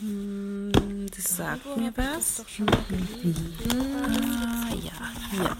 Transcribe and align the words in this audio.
Hm, 0.00 1.06
das 1.14 1.36
sagt 1.36 1.76
mir 1.76 1.92
was. 1.96 2.44
Ah, 3.70 4.74
ja, 4.74 4.92
hier. 5.30 5.56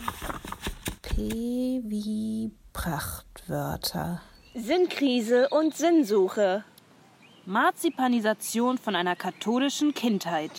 P 1.03 1.83
wie 1.85 2.53
Prachtwörter. 2.73 4.23
Sinnkrise 4.55 5.49
und 5.49 5.77
Sinnsuche. 5.77 6.65
Marzipanisation 7.47 8.79
von 8.79 8.95
einer 8.95 9.17
katholischen 9.17 9.95
Kindheit. 9.95 10.53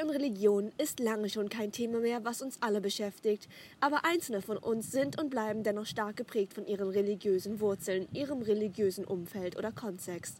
Kirche 0.00 0.06
und 0.06 0.22
Religion 0.22 0.72
ist 0.78 0.98
lange 1.00 1.28
schon 1.28 1.48
kein 1.48 1.72
Thema 1.72 2.00
mehr, 2.00 2.24
was 2.24 2.40
uns 2.40 2.62
alle 2.62 2.80
beschäftigt. 2.80 3.48
Aber 3.80 4.04
einzelne 4.04 4.40
von 4.40 4.56
uns 4.56 4.90
sind 4.90 5.20
und 5.20 5.30
bleiben 5.30 5.62
dennoch 5.62 5.86
stark 5.86 6.16
geprägt 6.16 6.54
von 6.54 6.66
ihren 6.66 6.88
religiösen 6.88 7.60
Wurzeln, 7.60 8.08
ihrem 8.12 8.40
religiösen 8.40 9.04
Umfeld 9.04 9.58
oder 9.58 9.72
Kontext. 9.72 10.38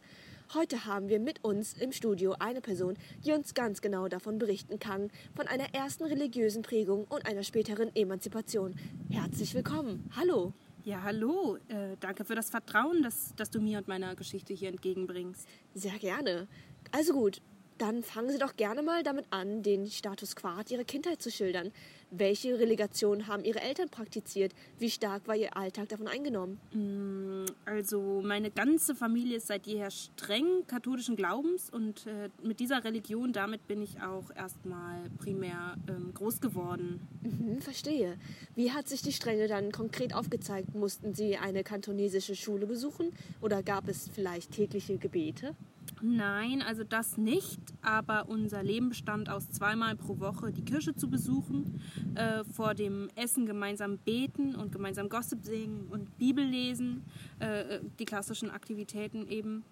Heute 0.53 0.85
haben 0.85 1.09
wir 1.09 1.19
mit 1.19 1.43
uns 1.43 1.73
im 1.73 1.91
Studio 1.91 2.35
eine 2.39 2.61
Person, 2.61 2.97
die 3.23 3.33
uns 3.33 3.53
ganz 3.53 3.81
genau 3.81 4.07
davon 4.07 4.39
berichten 4.39 4.79
kann, 4.79 5.11
von 5.35 5.47
einer 5.47 5.73
ersten 5.73 6.05
religiösen 6.05 6.63
Prägung 6.63 7.05
und 7.05 7.25
einer 7.25 7.43
späteren 7.43 7.95
Emanzipation. 7.95 8.75
Herzlich 9.09 9.53
willkommen. 9.53 10.09
Hallo. 10.15 10.53
Ja, 10.83 11.03
hallo. 11.03 11.57
Äh, 11.67 11.97
danke 11.99 12.25
für 12.25 12.33
das 12.33 12.49
Vertrauen, 12.49 13.03
das, 13.03 13.33
das 13.35 13.51
du 13.51 13.61
mir 13.61 13.77
und 13.77 13.87
meiner 13.87 14.15
Geschichte 14.15 14.53
hier 14.53 14.69
entgegenbringst. 14.69 15.47
Sehr 15.75 15.99
gerne. 15.99 16.47
Also 16.91 17.13
gut, 17.13 17.41
dann 17.81 18.03
fangen 18.03 18.29
Sie 18.29 18.37
doch 18.37 18.55
gerne 18.55 18.83
mal 18.83 19.01
damit 19.01 19.25
an, 19.31 19.63
den 19.63 19.87
Status 19.87 20.35
quo 20.35 20.49
Ihrer 20.69 20.83
Kindheit 20.83 21.21
zu 21.21 21.31
schildern. 21.31 21.71
Welche 22.11 22.59
Relegation 22.59 23.27
haben 23.27 23.43
Ihre 23.43 23.61
Eltern 23.61 23.89
praktiziert? 23.89 24.53
Wie 24.77 24.89
stark 24.89 25.27
war 25.27 25.35
Ihr 25.35 25.55
Alltag 25.57 25.89
davon 25.89 26.07
eingenommen? 26.07 26.59
Mm, 26.73 27.45
Also 27.65 28.21
meine 28.23 28.51
ganze 28.51 28.93
Familie 28.95 29.37
ist 29.37 29.47
seit 29.47 29.65
jeher 29.65 29.89
streng 29.89 30.67
katholischen 30.67 31.15
Glaubens 31.15 31.69
und 31.69 32.05
äh, 32.05 32.29
mit 32.43 32.59
dieser 32.59 32.83
Religion, 32.83 33.33
damit 33.33 33.65
bin 33.67 33.81
ich 33.81 34.01
auch 34.01 34.29
erstmal 34.35 35.09
primär 35.17 35.75
ähm, 35.87 36.13
groß 36.13 36.41
geworden. 36.41 37.07
Mhm, 37.23 37.61
verstehe. 37.61 38.17
Wie 38.55 38.71
hat 38.71 38.89
sich 38.89 39.01
die 39.01 39.13
Strenge 39.13 39.47
dann 39.47 39.71
konkret 39.71 40.13
aufgezeigt? 40.13 40.75
Mussten 40.75 41.13
Sie 41.15 41.37
eine 41.37 41.63
kantonesische 41.63 42.35
Schule 42.35 42.67
besuchen 42.67 43.13
oder 43.41 43.63
gab 43.63 43.87
es 43.87 44.09
vielleicht 44.13 44.51
tägliche 44.51 44.97
Gebete? 44.97 45.55
Nein, 46.03 46.63
also 46.63 46.83
das 46.83 47.17
nicht, 47.17 47.59
aber 47.81 48.27
unser 48.27 48.63
Leben 48.63 48.89
bestand 48.89 49.29
aus 49.29 49.51
zweimal 49.51 49.95
pro 49.95 50.19
Woche 50.19 50.51
die 50.51 50.63
Kirche 50.63 50.95
zu 50.95 51.07
besuchen, 51.09 51.79
äh, 52.15 52.43
vor 52.43 52.73
dem 52.73 53.09
Essen 53.15 53.45
gemeinsam 53.45 53.99
beten 53.99 54.55
und 54.55 54.71
gemeinsam 54.71 55.09
Gossip 55.09 55.43
singen 55.43 55.87
und 55.91 56.17
Bibel 56.17 56.43
lesen, 56.43 57.03
äh, 57.39 57.75
äh, 57.75 57.81
die 57.99 58.05
klassischen 58.05 58.49
Aktivitäten 58.49 59.27
eben. 59.27 59.63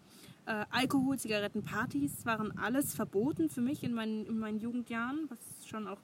Äh, 0.46 0.66
Alkohol, 0.70 1.18
Zigaretten, 1.18 1.64
Partys 1.64 2.26
waren 2.26 2.56
alles 2.58 2.94
verboten 2.94 3.50
für 3.50 3.62
mich 3.62 3.84
in 3.84 3.94
meinen, 3.94 4.26
in 4.28 4.38
meinen 4.38 4.60
Jugendjahren, 4.60 5.30
was 5.30 5.68
schon 5.68 5.88
auch 5.88 6.00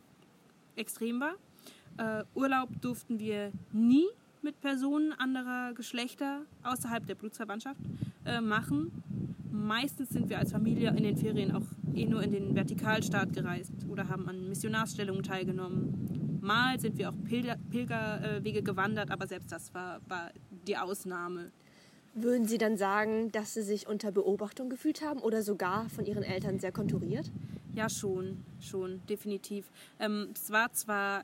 extrem 0.75 1.19
war. 1.19 1.35
Äh, 1.97 2.25
Urlaub 2.33 2.69
durften 2.81 3.19
wir 3.19 3.51
nie 3.71 4.07
mit 4.41 4.59
Personen 4.61 5.13
anderer 5.13 5.73
Geschlechter 5.73 6.41
außerhalb 6.63 7.05
der 7.07 7.15
Blutsverwandtschaft 7.15 7.81
äh, 8.25 8.41
machen. 8.41 9.03
Meistens 9.55 10.09
sind 10.09 10.29
wir 10.29 10.37
als 10.37 10.51
Familie 10.51 10.89
in 10.89 11.03
den 11.03 11.15
Ferien 11.15 11.55
auch 11.55 11.63
eh 11.93 12.05
nur 12.05 12.21
in 12.21 12.31
den 12.31 12.55
Vertikalstaat 12.55 13.31
gereist 13.31 13.71
oder 13.87 14.09
haben 14.09 14.27
an 14.27 14.49
Missionarsstellungen 14.49 15.23
teilgenommen. 15.23 16.39
Mal 16.41 16.79
sind 16.79 16.97
wir 16.97 17.09
auch 17.09 17.15
Pilger, 17.23 17.55
Pilgerwege 17.69 18.61
gewandert, 18.61 19.11
aber 19.11 19.27
selbst 19.27 19.51
das 19.51 19.73
war, 19.73 20.01
war 20.07 20.31
die 20.67 20.77
Ausnahme. 20.77 21.51
Würden 22.13 22.47
Sie 22.47 22.57
dann 22.57 22.77
sagen, 22.77 23.31
dass 23.31 23.53
Sie 23.53 23.61
sich 23.61 23.87
unter 23.87 24.11
Beobachtung 24.11 24.69
gefühlt 24.69 25.01
haben 25.01 25.21
oder 25.21 25.41
sogar 25.41 25.89
von 25.89 26.05
Ihren 26.05 26.23
Eltern 26.23 26.59
sehr 26.59 26.71
konturiert? 26.71 27.31
Ja, 27.73 27.89
schon, 27.89 28.43
schon, 28.59 29.01
definitiv. 29.07 29.71
Ähm, 29.99 30.29
es 30.35 30.51
war 30.51 30.71
zwar 30.73 31.23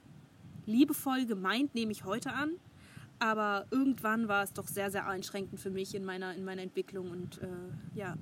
liebevoll 0.65 1.25
gemeint, 1.25 1.75
nehme 1.75 1.91
ich 1.91 2.05
heute 2.05 2.33
an, 2.33 2.51
aber 3.21 3.67
irgendwann 3.69 4.27
war 4.27 4.43
es 4.43 4.51
doch 4.51 4.67
sehr, 4.67 4.89
sehr 4.89 5.07
einschränkend 5.07 5.59
für 5.59 5.69
mich 5.69 5.93
in 5.93 6.03
meiner, 6.03 6.33
in 6.35 6.43
meiner 6.43 6.63
Entwicklung 6.63 7.11
und 7.11 7.39
äh, 7.41 7.47
ja, 7.93 8.17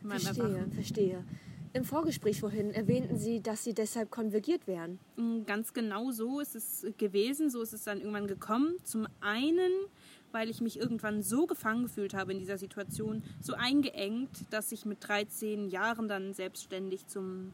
in 0.00 0.08
meinem 0.08 0.20
Verstehe, 0.20 0.44
Erwachen. 0.44 0.72
verstehe. 0.72 1.24
Im 1.72 1.84
Vorgespräch 1.84 2.38
vorhin 2.38 2.70
erwähnten 2.70 3.18
Sie, 3.18 3.42
dass 3.42 3.64
Sie 3.64 3.74
deshalb 3.74 4.12
konvergiert 4.12 4.68
wären. 4.68 5.00
Mm, 5.16 5.42
Ganz 5.44 5.72
genau 5.72 6.12
so 6.12 6.38
ist 6.38 6.54
es 6.54 6.86
gewesen, 6.98 7.50
so 7.50 7.62
ist 7.62 7.72
es 7.72 7.82
dann 7.82 7.98
irgendwann 7.98 8.28
gekommen. 8.28 8.76
Zum 8.84 9.08
einen, 9.20 9.72
weil 10.30 10.48
ich 10.50 10.60
mich 10.60 10.78
irgendwann 10.78 11.24
so 11.24 11.46
gefangen 11.46 11.82
gefühlt 11.82 12.14
habe 12.14 12.30
in 12.30 12.38
dieser 12.38 12.58
Situation, 12.58 13.24
so 13.40 13.54
eingeengt, 13.54 14.44
dass 14.50 14.70
ich 14.70 14.84
mit 14.86 14.98
13 15.00 15.68
Jahren 15.68 16.06
dann 16.06 16.32
selbstständig 16.32 17.08
zum, 17.08 17.52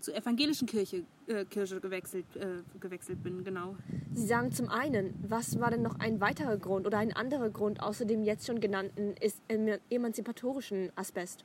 zur 0.00 0.14
evangelischen 0.14 0.66
Kirche, 0.66 1.04
äh, 1.26 1.44
Kirche 1.44 1.80
gewechselt, 1.80 2.24
äh, 2.36 2.62
gewechselt 2.80 3.22
bin, 3.22 3.44
genau. 3.44 3.76
Sie 4.14 4.26
sagen 4.26 4.52
zum 4.52 4.68
einen, 4.68 5.14
was 5.28 5.58
war 5.58 5.70
denn 5.70 5.82
noch 5.82 5.98
ein 5.98 6.20
weiterer 6.20 6.56
Grund 6.56 6.86
oder 6.86 6.98
ein 6.98 7.12
anderer 7.12 7.50
Grund 7.50 7.82
außer 7.82 8.04
dem 8.04 8.22
jetzt 8.24 8.46
schon 8.46 8.60
genannten 8.60 9.14
ist 9.20 9.40
em- 9.48 9.78
emanzipatorischen 9.90 10.90
Aspekt? 10.96 11.44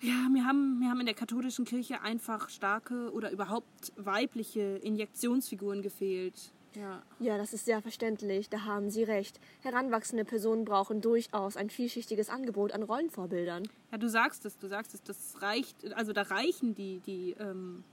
Ja, 0.00 0.28
wir 0.32 0.44
haben, 0.44 0.80
wir 0.80 0.90
haben 0.90 0.98
in 0.98 1.06
der 1.06 1.14
katholischen 1.14 1.64
Kirche 1.64 2.02
einfach 2.02 2.48
starke 2.48 3.12
oder 3.12 3.30
überhaupt 3.30 3.92
weibliche 3.96 4.80
Injektionsfiguren 4.82 5.80
gefehlt. 5.80 6.52
Ja. 6.74 7.02
Ja, 7.18 7.36
das 7.36 7.52
ist 7.52 7.66
sehr 7.66 7.82
verständlich, 7.82 8.48
da 8.48 8.64
haben 8.64 8.90
Sie 8.90 9.02
recht. 9.02 9.38
Heranwachsende 9.60 10.24
Personen 10.24 10.64
brauchen 10.64 11.00
durchaus 11.00 11.56
ein 11.56 11.70
vielschichtiges 11.70 12.30
Angebot 12.30 12.72
an 12.72 12.82
Rollenvorbildern. 12.82 13.68
Ja, 13.90 13.98
du 13.98 14.08
sagst 14.08 14.46
es, 14.46 14.58
du 14.58 14.68
sagst 14.68 14.94
es, 14.94 15.02
das 15.02 15.42
reicht, 15.42 15.92
also 15.94 16.12
da 16.12 16.22
reichen 16.22 16.74
die, 16.74 17.00
die 17.00 17.36
ähm, 17.38 17.84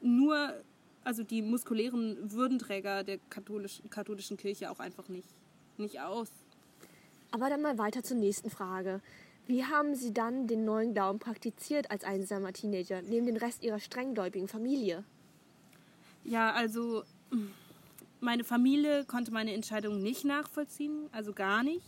nur, 0.00 0.54
also 1.02 1.24
die 1.24 1.42
muskulären 1.42 2.30
Würdenträger 2.30 3.02
der 3.02 3.18
katholischen, 3.30 3.90
katholischen 3.90 4.36
Kirche 4.36 4.70
auch 4.70 4.78
einfach 4.78 5.08
nicht, 5.08 5.28
nicht 5.76 6.00
aus. 6.00 6.28
Aber 7.32 7.50
dann 7.50 7.62
mal 7.62 7.78
weiter 7.78 8.02
zur 8.02 8.16
nächsten 8.16 8.48
Frage. 8.48 9.00
Wie 9.46 9.64
haben 9.64 9.94
Sie 9.94 10.12
dann 10.12 10.46
den 10.46 10.64
neuen 10.64 10.92
Glauben 10.92 11.18
praktiziert 11.18 11.90
als 11.90 12.04
einsamer 12.04 12.52
Teenager, 12.52 13.02
neben 13.02 13.26
dem 13.26 13.36
Rest 13.36 13.62
Ihrer 13.62 13.80
strenggläubigen 13.80 14.46
Familie? 14.46 15.04
Ja, 16.24 16.52
also 16.52 17.04
meine 18.20 18.44
Familie 18.44 19.04
konnte 19.04 19.32
meine 19.32 19.54
Entscheidung 19.54 20.02
nicht 20.02 20.24
nachvollziehen, 20.24 21.08
also 21.12 21.32
gar 21.32 21.62
nicht. 21.62 21.86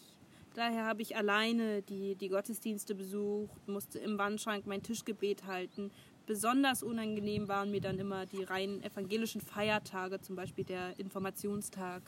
Daher 0.54 0.84
habe 0.84 1.02
ich 1.02 1.16
alleine 1.16 1.82
die, 1.82 2.16
die 2.16 2.28
Gottesdienste 2.28 2.94
besucht, 2.94 3.68
musste 3.68 3.98
im 3.98 4.18
Wandschrank 4.18 4.66
mein 4.66 4.82
Tischgebet 4.82 5.46
halten. 5.46 5.90
Besonders 6.26 6.82
unangenehm 6.82 7.48
waren 7.48 7.70
mir 7.70 7.80
dann 7.80 7.98
immer 7.98 8.26
die 8.26 8.42
rein 8.44 8.82
evangelischen 8.82 9.40
Feiertage, 9.40 10.20
zum 10.20 10.36
Beispiel 10.36 10.64
der 10.64 10.98
Informationstag. 10.98 12.02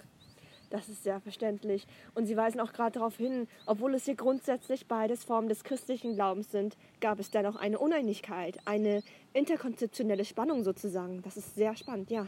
Das 0.71 0.89
ist 0.89 1.03
sehr 1.03 1.21
verständlich. 1.21 1.87
Und 2.15 2.27
Sie 2.27 2.37
weisen 2.37 2.61
auch 2.61 2.73
gerade 2.73 2.93
darauf 2.93 3.17
hin, 3.17 3.47
obwohl 3.67 3.95
es 3.95 4.07
hier 4.07 4.15
grundsätzlich 4.15 4.87
beides 4.87 5.23
Formen 5.23 5.49
des 5.49 5.65
christlichen 5.65 6.15
Glaubens 6.15 6.51
sind, 6.51 6.77
gab 7.01 7.21
es 7.21 7.31
dennoch 7.31 7.57
eine 7.57 7.79
Uneinigkeit, 7.79 8.59
eine 8.65 9.03
interkonzeptionelle 9.35 10.25
Spannung 10.25 10.65
sozusagen. 10.65 11.21
Das 11.23 11.37
ist 11.37 11.55
sehr 11.57 11.77
spannend, 11.77 12.11
ja. 12.11 12.27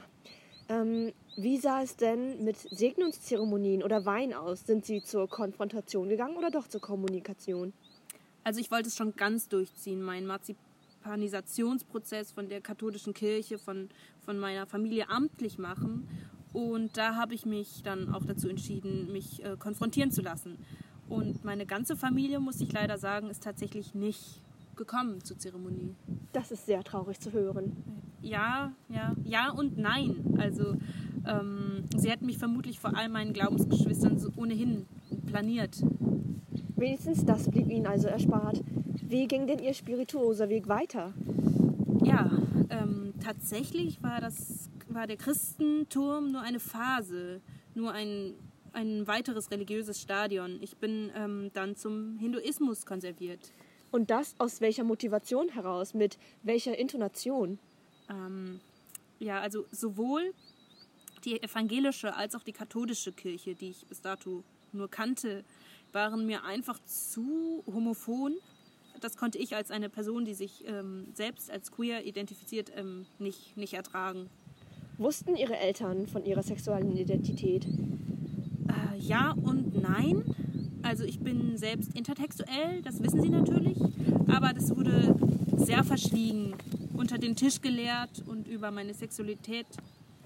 Ähm, 0.68 1.12
wie 1.36 1.58
sah 1.58 1.82
es 1.82 1.96
denn 1.96 2.44
mit 2.44 2.56
Segnungszeremonien 2.56 3.82
oder 3.82 4.06
Wein 4.06 4.32
aus? 4.32 4.66
Sind 4.66 4.86
Sie 4.86 5.02
zur 5.02 5.28
Konfrontation 5.28 6.08
gegangen 6.08 6.36
oder 6.36 6.50
doch 6.50 6.68
zur 6.68 6.80
Kommunikation? 6.80 7.72
Also 8.44 8.60
ich 8.60 8.70
wollte 8.70 8.88
es 8.88 8.96
schon 8.96 9.16
ganz 9.16 9.48
durchziehen, 9.48 10.02
meinen 10.02 10.26
Marzipanisationsprozess 10.26 12.32
von 12.32 12.48
der 12.48 12.60
katholischen 12.60 13.14
Kirche, 13.14 13.58
von, 13.58 13.88
von 14.20 14.38
meiner 14.38 14.66
Familie 14.66 15.10
amtlich 15.10 15.58
machen. 15.58 16.08
Und 16.52 16.96
da 16.96 17.16
habe 17.16 17.34
ich 17.34 17.46
mich 17.46 17.82
dann 17.82 18.14
auch 18.14 18.24
dazu 18.24 18.48
entschieden, 18.48 19.10
mich 19.12 19.44
äh, 19.44 19.56
konfrontieren 19.58 20.12
zu 20.12 20.22
lassen. 20.22 20.58
Und 21.08 21.44
meine 21.44 21.66
ganze 21.66 21.96
Familie, 21.96 22.40
muss 22.40 22.60
ich 22.60 22.72
leider 22.72 22.96
sagen, 22.96 23.28
ist 23.28 23.42
tatsächlich 23.42 23.94
nicht 23.94 24.40
gekommen 24.76 25.22
zur 25.22 25.38
Zeremonie. 25.38 25.94
Das 26.32 26.50
ist 26.50 26.66
sehr 26.66 26.82
traurig 26.84 27.20
zu 27.20 27.32
hören. 27.32 28.03
Ja, 28.24 28.72
ja, 28.88 29.14
ja 29.22 29.50
und 29.50 29.76
nein. 29.76 30.16
Also 30.38 30.76
ähm, 31.26 31.84
sie 31.94 32.10
hätten 32.10 32.24
mich 32.24 32.38
vermutlich 32.38 32.80
vor 32.80 32.96
all 32.96 33.10
meinen 33.10 33.34
Glaubensgeschwistern 33.34 34.18
so 34.18 34.30
ohnehin 34.36 34.86
planiert. 35.26 35.82
Wenigstens 36.76 37.24
das 37.24 37.50
blieb 37.50 37.70
Ihnen 37.70 37.86
also 37.86 38.08
erspart. 38.08 38.62
Wie 39.02 39.28
ging 39.28 39.46
denn 39.46 39.58
Ihr 39.58 39.74
spirituoser 39.74 40.48
Weg 40.48 40.68
weiter? 40.68 41.12
Ja, 42.02 42.30
ähm, 42.70 43.12
tatsächlich 43.22 44.02
war, 44.02 44.20
das, 44.20 44.70
war 44.88 45.06
der 45.06 45.16
Christenturm 45.16 46.32
nur 46.32 46.40
eine 46.40 46.60
Phase, 46.60 47.42
nur 47.74 47.92
ein, 47.92 48.32
ein 48.72 49.06
weiteres 49.06 49.50
religiöses 49.50 50.00
Stadion. 50.00 50.58
Ich 50.62 50.78
bin 50.78 51.10
ähm, 51.14 51.50
dann 51.52 51.76
zum 51.76 52.16
Hinduismus 52.18 52.86
konserviert. 52.86 53.52
Und 53.92 54.10
das 54.10 54.34
aus 54.38 54.62
welcher 54.62 54.82
Motivation 54.82 55.50
heraus? 55.50 55.92
Mit 55.92 56.18
welcher 56.42 56.76
Intonation? 56.78 57.58
Ähm, 58.08 58.60
ja, 59.18 59.40
also 59.40 59.64
sowohl 59.70 60.32
die 61.24 61.42
evangelische 61.42 62.14
als 62.14 62.34
auch 62.34 62.42
die 62.42 62.52
katholische 62.52 63.12
Kirche, 63.12 63.54
die 63.54 63.70
ich 63.70 63.86
bis 63.86 64.00
dato 64.00 64.44
nur 64.72 64.90
kannte, 64.90 65.44
waren 65.92 66.26
mir 66.26 66.44
einfach 66.44 66.78
zu 66.84 67.62
homophon. 67.66 68.34
Das 69.00 69.16
konnte 69.16 69.38
ich 69.38 69.54
als 69.54 69.70
eine 69.70 69.88
Person, 69.88 70.24
die 70.24 70.34
sich 70.34 70.64
ähm, 70.66 71.06
selbst 71.14 71.50
als 71.50 71.70
queer 71.70 72.04
identifiziert, 72.04 72.72
ähm, 72.74 73.06
nicht, 73.18 73.56
nicht 73.56 73.74
ertragen. 73.74 74.28
Wussten 74.98 75.36
Ihre 75.36 75.56
Eltern 75.56 76.06
von 76.06 76.24
ihrer 76.24 76.42
sexuellen 76.42 76.96
Identität? 76.96 77.66
Äh, 77.66 78.98
ja 78.98 79.32
und 79.32 79.80
nein. 79.80 80.24
Also 80.82 81.04
ich 81.04 81.18
bin 81.18 81.56
selbst 81.56 81.96
intertextuell, 81.96 82.82
das 82.82 83.02
wissen 83.02 83.22
sie 83.22 83.30
natürlich, 83.30 83.78
aber 84.28 84.52
das 84.52 84.76
wurde 84.76 85.16
sehr 85.56 85.82
verschwiegen, 85.82 86.54
unter 86.96 87.18
den 87.18 87.36
Tisch 87.36 87.60
gelehrt 87.60 88.22
und 88.26 88.46
über 88.46 88.70
meine 88.70 88.94
Sexualität 88.94 89.66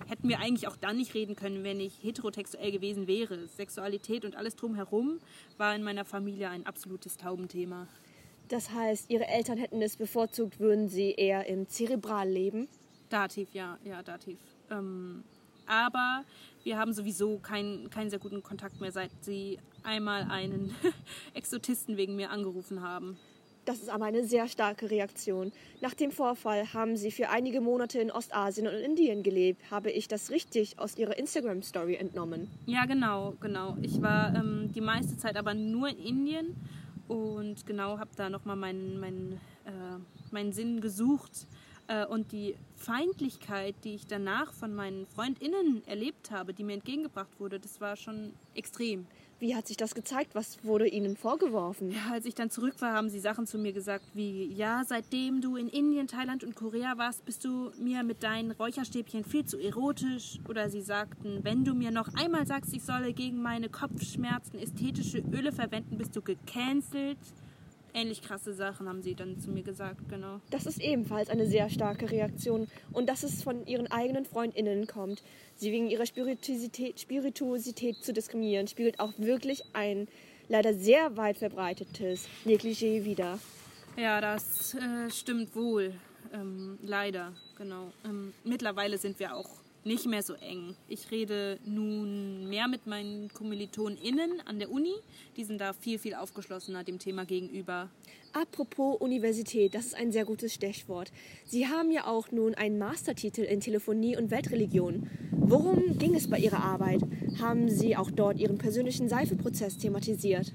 hätten 0.06 0.28
wir 0.28 0.38
eigentlich 0.40 0.68
auch 0.68 0.76
dann 0.76 0.96
nicht 0.96 1.14
reden 1.14 1.34
können, 1.34 1.64
wenn 1.64 1.80
ich 1.80 2.02
heterotextuell 2.02 2.70
gewesen 2.70 3.06
wäre. 3.06 3.48
Sexualität 3.48 4.24
und 4.24 4.36
alles 4.36 4.56
drumherum 4.56 5.18
war 5.56 5.74
in 5.74 5.82
meiner 5.82 6.04
Familie 6.04 6.50
ein 6.50 6.66
absolutes 6.66 7.16
Taubenthema. 7.16 7.88
Das 8.48 8.70
heißt, 8.70 9.10
Ihre 9.10 9.26
Eltern 9.26 9.58
hätten 9.58 9.82
es 9.82 9.96
bevorzugt, 9.96 10.58
würden 10.58 10.88
sie 10.88 11.12
eher 11.12 11.46
im 11.46 11.68
Zerebral 11.68 12.28
leben? 12.28 12.68
Dativ, 13.10 13.52
ja, 13.52 13.78
ja, 13.84 14.02
dativ. 14.02 14.38
Ähm, 14.70 15.24
aber 15.66 16.24
wir 16.62 16.78
haben 16.78 16.94
sowieso 16.94 17.38
keinen, 17.38 17.90
keinen 17.90 18.08
sehr 18.08 18.18
guten 18.18 18.42
Kontakt 18.42 18.80
mehr, 18.80 18.92
seit 18.92 19.10
sie 19.20 19.58
einmal 19.82 20.22
einen 20.30 20.74
Exotisten 21.34 21.96
wegen 21.96 22.16
mir 22.16 22.30
angerufen 22.30 22.82
haben. 22.82 23.18
Das 23.68 23.80
ist 23.80 23.90
aber 23.90 24.06
eine 24.06 24.24
sehr 24.24 24.48
starke 24.48 24.90
Reaktion. 24.90 25.52
Nach 25.82 25.92
dem 25.92 26.10
Vorfall 26.10 26.72
haben 26.72 26.96
Sie 26.96 27.10
für 27.10 27.28
einige 27.28 27.60
Monate 27.60 27.98
in 28.00 28.10
Ostasien 28.10 28.66
und 28.66 28.72
Indien 28.72 29.22
gelebt. 29.22 29.70
Habe 29.70 29.90
ich 29.90 30.08
das 30.08 30.30
richtig 30.30 30.78
aus 30.78 30.96
Ihrer 30.96 31.18
Instagram-Story 31.18 31.96
entnommen? 31.96 32.48
Ja, 32.64 32.86
genau, 32.86 33.34
genau. 33.42 33.76
Ich 33.82 34.00
war 34.00 34.34
ähm, 34.34 34.72
die 34.74 34.80
meiste 34.80 35.18
Zeit 35.18 35.36
aber 35.36 35.52
nur 35.52 35.90
in 35.90 35.98
Indien 35.98 36.56
und 37.08 37.66
genau 37.66 37.98
habe 37.98 38.08
da 38.16 38.30
nochmal 38.30 38.56
meinen, 38.56 38.98
meinen, 39.00 39.32
äh, 39.66 40.30
meinen 40.30 40.54
Sinn 40.54 40.80
gesucht. 40.80 41.46
Äh, 41.88 42.06
und 42.06 42.32
die 42.32 42.54
Feindlichkeit, 42.74 43.74
die 43.84 43.96
ich 43.96 44.06
danach 44.06 44.54
von 44.54 44.74
meinen 44.74 45.04
FreundInnen 45.08 45.86
erlebt 45.86 46.30
habe, 46.30 46.54
die 46.54 46.64
mir 46.64 46.72
entgegengebracht 46.72 47.38
wurde, 47.38 47.60
das 47.60 47.82
war 47.82 47.96
schon 47.96 48.32
extrem. 48.54 49.06
Wie 49.40 49.54
hat 49.54 49.68
sich 49.68 49.76
das 49.76 49.94
gezeigt? 49.94 50.34
Was 50.34 50.64
wurde 50.64 50.88
Ihnen 50.88 51.16
vorgeworfen? 51.16 51.92
Ja, 51.92 52.10
als 52.12 52.26
ich 52.26 52.34
dann 52.34 52.50
zurück 52.50 52.74
war, 52.80 52.94
haben 52.94 53.08
sie 53.08 53.20
Sachen 53.20 53.46
zu 53.46 53.56
mir 53.56 53.72
gesagt 53.72 54.04
wie, 54.14 54.52
ja, 54.52 54.82
seitdem 54.84 55.40
du 55.40 55.54
in 55.54 55.68
Indien, 55.68 56.08
Thailand 56.08 56.42
und 56.42 56.56
Korea 56.56 56.98
warst, 56.98 57.24
bist 57.24 57.44
du 57.44 57.70
mir 57.78 58.02
mit 58.02 58.24
deinen 58.24 58.50
Räucherstäbchen 58.50 59.22
viel 59.22 59.44
zu 59.44 59.58
erotisch. 59.58 60.40
Oder 60.48 60.70
sie 60.70 60.82
sagten, 60.82 61.44
wenn 61.44 61.64
du 61.64 61.74
mir 61.74 61.92
noch 61.92 62.08
einmal 62.14 62.48
sagst, 62.48 62.74
ich 62.74 62.82
solle 62.82 63.12
gegen 63.12 63.40
meine 63.40 63.68
Kopfschmerzen 63.68 64.58
ästhetische 64.58 65.18
Öle 65.18 65.52
verwenden, 65.52 65.98
bist 65.98 66.16
du 66.16 66.22
gecancelt. 66.22 67.18
Ähnlich 67.94 68.22
krasse 68.22 68.52
Sachen 68.54 68.88
haben 68.88 69.02
sie 69.02 69.14
dann 69.14 69.38
zu 69.38 69.50
mir 69.50 69.62
gesagt, 69.62 70.08
genau. 70.08 70.40
Das 70.50 70.66
ist 70.66 70.80
ebenfalls 70.80 71.30
eine 71.30 71.46
sehr 71.46 71.70
starke 71.70 72.10
Reaktion 72.10 72.68
und 72.92 73.08
dass 73.08 73.22
es 73.22 73.42
von 73.42 73.66
ihren 73.66 73.90
eigenen 73.90 74.24
FreundInnen 74.24 74.86
kommt, 74.86 75.22
sie 75.56 75.72
wegen 75.72 75.88
ihrer 75.88 76.06
Spirituosität, 76.06 77.00
Spirituosität 77.00 77.96
zu 78.04 78.12
diskriminieren, 78.12 78.68
spiegelt 78.68 79.00
auch 79.00 79.12
wirklich 79.16 79.62
ein 79.72 80.06
leider 80.48 80.74
sehr 80.74 81.16
weit 81.16 81.38
verbreitetes 81.38 82.28
Negligé 82.44 83.04
wider. 83.04 83.38
Ja, 83.96 84.20
das 84.20 84.74
äh, 84.74 85.10
stimmt 85.10 85.54
wohl. 85.56 85.92
Ähm, 86.32 86.78
leider, 86.82 87.32
genau. 87.56 87.92
Ähm, 88.04 88.32
mittlerweile 88.44 88.98
sind 88.98 89.18
wir 89.18 89.34
auch 89.34 89.48
nicht 89.88 90.06
mehr 90.06 90.22
so 90.22 90.34
eng. 90.34 90.76
Ich 90.86 91.10
rede 91.10 91.58
nun 91.64 92.48
mehr 92.48 92.68
mit 92.68 92.86
meinen 92.86 93.32
KommilitonInnen 93.32 94.40
an 94.46 94.60
der 94.60 94.70
Uni. 94.70 94.94
Die 95.36 95.44
sind 95.44 95.60
da 95.60 95.72
viel, 95.72 95.98
viel 95.98 96.14
aufgeschlossener 96.14 96.84
dem 96.84 97.00
Thema 97.00 97.24
gegenüber. 97.24 97.90
Apropos 98.34 99.00
Universität, 99.00 99.74
das 99.74 99.86
ist 99.86 99.94
ein 99.96 100.12
sehr 100.12 100.26
gutes 100.26 100.52
Stichwort. 100.54 101.10
Sie 101.44 101.66
haben 101.66 101.90
ja 101.90 102.06
auch 102.06 102.30
nun 102.30 102.54
einen 102.54 102.78
Mastertitel 102.78 103.40
in 103.40 103.60
Telefonie 103.60 104.16
und 104.16 104.30
Weltreligion. 104.30 105.08
Worum 105.32 105.98
ging 105.98 106.14
es 106.14 106.28
bei 106.28 106.38
Ihrer 106.38 106.62
Arbeit? 106.62 107.00
Haben 107.40 107.68
Sie 107.70 107.96
auch 107.96 108.10
dort 108.10 108.38
Ihren 108.38 108.58
persönlichen 108.58 109.08
Seifeprozess 109.08 109.78
thematisiert? 109.78 110.52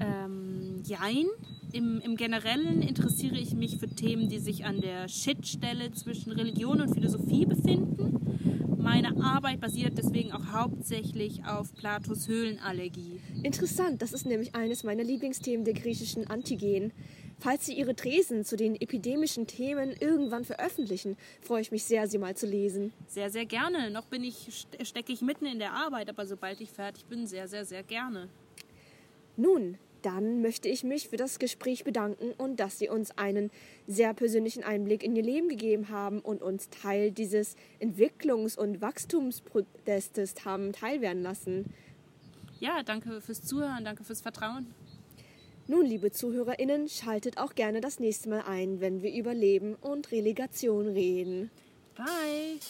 Ähm, 0.00 0.82
jein. 0.84 1.26
Im, 1.72 2.00
Im 2.00 2.16
Generellen 2.16 2.80
interessiere 2.80 3.36
ich 3.36 3.52
mich 3.52 3.76
für 3.76 3.88
Themen, 3.88 4.30
die 4.30 4.38
sich 4.38 4.64
an 4.64 4.80
der 4.80 5.08
Schnittstelle 5.08 5.92
zwischen 5.92 6.32
Religion 6.32 6.80
und 6.80 6.94
Philosophie 6.94 7.44
befinden. 7.44 8.25
Meine 8.86 9.20
Arbeit 9.20 9.60
basiert 9.60 9.98
deswegen 9.98 10.30
auch 10.30 10.52
hauptsächlich 10.52 11.44
auf 11.44 11.74
Platos 11.74 12.28
Höhlenallergie. 12.28 13.20
Interessant, 13.42 14.00
das 14.00 14.12
ist 14.12 14.26
nämlich 14.26 14.54
eines 14.54 14.84
meiner 14.84 15.02
Lieblingsthemen 15.02 15.64
der 15.64 15.74
griechischen 15.74 16.30
Antigen. 16.30 16.92
Falls 17.40 17.66
Sie 17.66 17.72
Ihre 17.72 17.96
Thesen 17.96 18.44
zu 18.44 18.56
den 18.56 18.80
epidemischen 18.80 19.48
Themen 19.48 19.90
irgendwann 19.98 20.44
veröffentlichen, 20.44 21.16
freue 21.40 21.62
ich 21.62 21.72
mich 21.72 21.82
sehr, 21.82 22.06
sie 22.06 22.18
mal 22.18 22.36
zu 22.36 22.46
lesen. 22.46 22.92
Sehr, 23.08 23.28
sehr 23.28 23.44
gerne. 23.44 23.90
Noch 23.90 24.06
bin 24.06 24.22
ich, 24.22 24.68
stecke 24.84 25.12
ich 25.12 25.20
mitten 25.20 25.46
in 25.46 25.58
der 25.58 25.72
Arbeit, 25.72 26.08
aber 26.08 26.24
sobald 26.24 26.60
ich 26.60 26.70
fertig 26.70 27.06
bin, 27.06 27.26
sehr, 27.26 27.48
sehr, 27.48 27.64
sehr 27.64 27.82
gerne. 27.82 28.28
Nun, 29.36 29.78
dann 30.02 30.40
möchte 30.42 30.68
ich 30.68 30.84
mich 30.84 31.08
für 31.08 31.16
das 31.16 31.38
Gespräch 31.38 31.84
bedanken 31.84 32.32
und 32.36 32.60
dass 32.60 32.78
Sie 32.78 32.88
uns 32.88 33.16
einen 33.18 33.50
sehr 33.86 34.14
persönlichen 34.14 34.62
Einblick 34.62 35.02
in 35.02 35.16
Ihr 35.16 35.22
Leben 35.22 35.48
gegeben 35.48 35.88
haben 35.88 36.20
und 36.20 36.42
uns 36.42 36.68
Teil 36.70 37.10
dieses 37.10 37.56
Entwicklungs- 37.80 38.58
und 38.58 38.80
Wachstumsprotestes 38.80 40.44
haben 40.44 40.72
teilwerden 40.72 41.22
lassen. 41.22 41.72
Ja, 42.60 42.82
danke 42.82 43.20
fürs 43.20 43.42
Zuhören, 43.42 43.84
danke 43.84 44.04
fürs 44.04 44.22
Vertrauen. 44.22 44.66
Nun, 45.68 45.84
liebe 45.84 46.12
ZuhörerInnen, 46.12 46.88
schaltet 46.88 47.38
auch 47.38 47.54
gerne 47.54 47.80
das 47.80 47.98
nächste 47.98 48.28
Mal 48.28 48.42
ein, 48.42 48.80
wenn 48.80 49.02
wir 49.02 49.12
über 49.12 49.34
Leben 49.34 49.74
und 49.74 50.12
Relegation 50.12 50.86
reden. 50.86 51.50
Bye! 51.96 52.60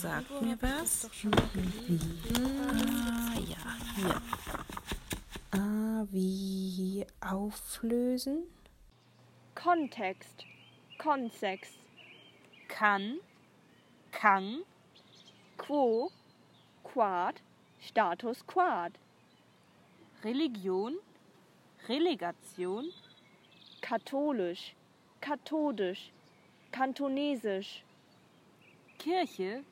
Das 0.00 0.02
sagt 0.12 0.42
mir 0.42 0.56
was. 0.60 1.10
Ah, 2.36 3.34
ja, 3.34 3.56
hier. 3.96 4.22
Ah, 5.50 6.06
wie 6.12 7.04
auflösen? 7.20 8.44
Kontext, 9.56 10.44
Konsex, 10.98 11.70
Kann, 12.68 13.18
Kang, 14.12 14.58
Quo, 15.56 16.12
Quad, 16.84 17.42
Status 17.80 18.46
Quad, 18.46 18.92
Religion, 20.22 20.98
Relegation, 21.88 22.92
katholisch, 23.80 24.76
kathodisch, 25.20 26.12
kantonesisch, 26.70 27.82
Kirche, 29.00 29.64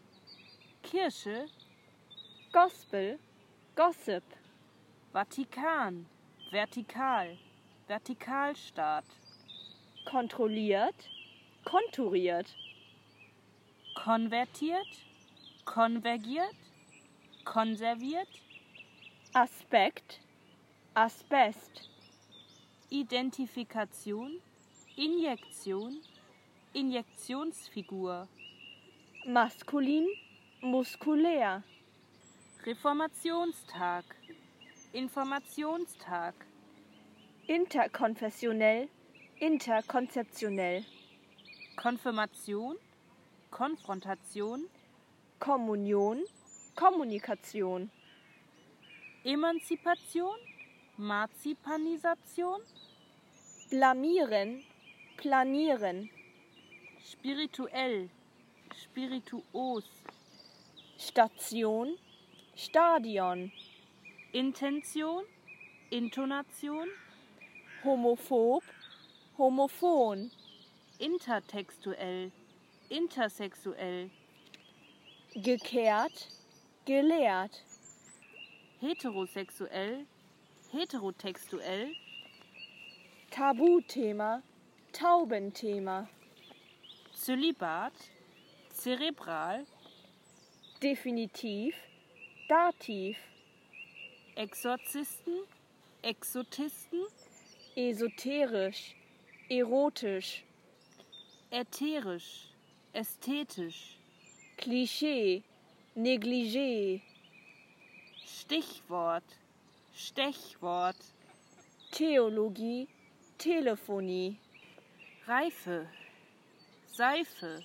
Kirche, 0.87 1.49
Gospel, 2.52 3.19
Gossip, 3.75 4.23
Vatikan, 5.12 6.07
Vertikal, 6.52 7.37
Vertikalstaat, 7.88 9.05
kontrolliert, 10.09 10.95
konturiert, 11.64 12.55
konvertiert, 13.97 14.87
konvergiert, 15.64 16.55
konserviert, 17.45 18.28
Aspekt, 19.35 20.21
Asbest, 20.95 21.90
Identifikation, 22.90 24.40
Injektion, 24.95 26.00
Injektionsfigur, 26.75 28.28
maskulin, 29.26 30.07
muskulär, 30.61 31.63
Reformationstag, 32.65 34.05
Informationstag, 34.93 36.35
interkonfessionell, 37.47 38.89
interkonzeptionell, 39.39 40.85
Konfirmation, 41.77 42.77
Konfrontation, 43.51 44.67
Kommunion, 45.39 46.25
Kommunikation, 46.75 47.91
Emanzipation, 49.25 50.37
Marzipanisation, 50.97 52.61
blamieren, 53.71 54.65
planieren, 55.17 56.09
spirituell, 57.05 58.09
spirituos, 58.75 59.85
Station, 60.99 61.97
Stadion, 62.55 63.53
Intention, 64.33 65.25
Intonation, 65.91 66.88
homophob, 67.85 68.62
homophon, 69.38 70.31
intertextuell, 70.99 72.33
intersexuell, 72.88 74.11
gekehrt, 75.35 76.29
gelehrt, 76.87 77.62
heterosexuell, 78.81 80.07
heterotextuell, 80.73 81.95
Tabuthema, 83.31 84.43
Taubenthema, 84.93 86.09
Zölibat, 87.15 87.93
zerebral, 88.73 89.67
definitiv, 90.83 91.75
dativ, 92.49 93.16
Exorzisten, 94.35 95.35
Exotisten, 96.02 97.00
esoterisch, 97.75 98.95
erotisch, 99.49 100.45
ätherisch, 101.50 102.49
ästhetisch, 102.92 103.99
Klischee, 104.56 105.42
negligé, 105.95 107.00
Stichwort, 108.25 109.25
Stechwort, 109.95 110.97
Theologie, 111.90 112.88
Telefonie, 113.38 114.37
Reife, 115.26 115.88
Seife, 116.92 117.62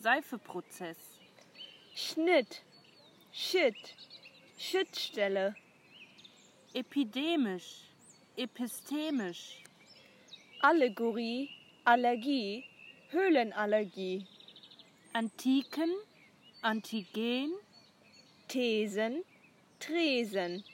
Seifeprozess, 0.00 1.11
Schnitt, 2.04 2.62
Shit, 3.32 3.76
Schnittstelle, 4.58 5.54
epidemisch, 6.74 7.84
epistemisch, 8.36 9.62
Allegorie, 10.60 11.48
Allergie, 11.84 12.64
Höhlenallergie, 13.10 14.26
Antiken, 15.12 15.94
Antigen, 16.60 17.52
Thesen, 18.48 19.22
Tresen, 19.78 20.64